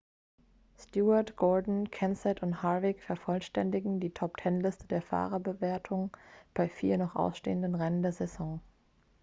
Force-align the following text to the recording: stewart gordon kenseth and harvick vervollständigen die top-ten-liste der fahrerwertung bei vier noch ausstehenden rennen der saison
stewart 0.77 1.35
gordon 1.35 1.85
kenseth 1.85 2.41
and 2.45 2.55
harvick 2.61 3.03
vervollständigen 3.09 3.99
die 3.99 4.09
top-ten-liste 4.09 4.87
der 4.87 5.03
fahrerwertung 5.03 6.17
bei 6.55 6.67
vier 6.67 6.97
noch 6.97 7.15
ausstehenden 7.15 7.75
rennen 7.75 8.01
der 8.01 8.11
saison 8.11 8.61